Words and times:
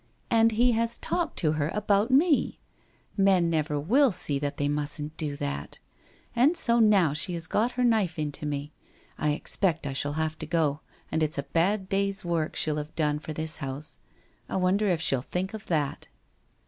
And 0.31 0.53
he 0.53 0.71
has 0.71 0.97
talked 0.97 1.37
to 1.37 1.51
her 1.51 1.69
about 1.75 2.09
me— 2.09 2.57
men 3.29 3.51
never 3.51 3.79
will 3.79 4.11
see 4.11 4.39
that 4.39 4.57
they 4.57 4.67
mustn't 4.67 5.15
do 5.15 5.35
that— 5.35 5.77
and 6.35 6.57
so 6.57 6.79
now 6.79 7.13
she 7.13 7.35
has 7.35 7.45
got 7.45 7.73
her 7.73 7.83
knife 7.83 8.17
into 8.17 8.47
me! 8.47 8.71
I 9.19 9.33
expect 9.33 9.85
I 9.85 9.93
shall 9.93 10.13
have 10.13 10.39
to 10.39 10.47
go, 10.47 10.81
and 11.11 11.21
it's 11.21 11.37
a 11.37 11.43
bad 11.43 11.87
day's 11.87 12.25
work 12.25 12.55
she'll 12.55 12.77
have 12.77 12.95
done 12.95 13.19
for 13.19 13.31
this 13.31 13.57
house. 13.57 13.99
I 14.49 14.55
wonder 14.55 14.87
if 14.89 14.99
she'll 15.01 15.21
think 15.21 15.53
of 15.53 15.67
that 15.67 16.07